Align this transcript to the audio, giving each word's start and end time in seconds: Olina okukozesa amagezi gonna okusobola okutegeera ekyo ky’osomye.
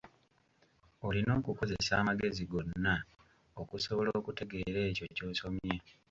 Olina 1.07 1.31
okukozesa 1.39 1.93
amagezi 2.01 2.43
gonna 2.51 2.95
okusobola 3.61 4.09
okutegeera 4.19 4.79
ekyo 4.89 5.05
ky’osomye. 5.15 5.75